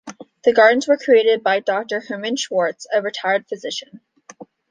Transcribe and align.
The 0.45 0.51
gardens 0.51 0.87
were 0.87 0.97
created 0.97 1.43
by 1.43 1.59
Doctor 1.59 1.99
Herman 1.99 2.35
Schwartz, 2.35 2.87
a 2.91 3.03
retired 3.03 3.45
physician. 3.45 4.01